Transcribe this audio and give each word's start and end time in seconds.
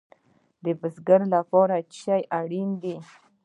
د 0.63 0.65
بزګر 0.79 1.21
لپاره 1.35 1.75
څه 1.91 1.95
شی 2.01 2.21
اړین 2.39 2.69
دی؟ 2.81 2.95